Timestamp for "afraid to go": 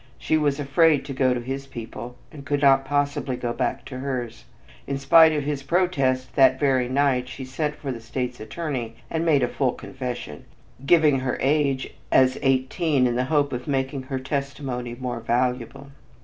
0.59-1.31